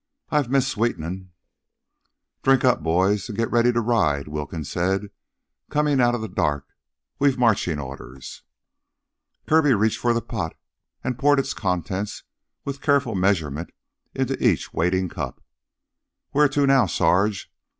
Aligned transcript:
"I've 0.31 0.49
missed 0.49 0.69
sweetenin'." 0.75 1.29
"Drink 2.41 2.65
up, 2.65 2.81
boys, 2.81 3.29
and 3.29 3.37
get 3.37 3.51
ready 3.51 3.71
to 3.71 3.81
ride," 3.81 4.27
Wilkins 4.27 4.67
said, 4.71 5.11
coming 5.69 6.01
out 6.01 6.15
of 6.15 6.21
the 6.21 6.27
dark. 6.27 6.65
"We've 7.19 7.37
marchin' 7.37 7.77
orders." 7.77 8.41
Kirby 9.47 9.75
reached 9.75 9.99
for 9.99 10.13
the 10.13 10.21
pot 10.23 10.55
and 11.03 11.19
poured 11.19 11.37
its 11.37 11.53
contents, 11.53 12.23
with 12.65 12.81
careful 12.81 13.13
measurement, 13.13 13.69
into 14.15 14.43
each 14.43 14.73
waiting 14.73 15.07
cup. 15.07 15.39
"Wheah 16.33 16.49
to 16.53 16.65
now, 16.65 16.87
Sarge? 16.87 17.51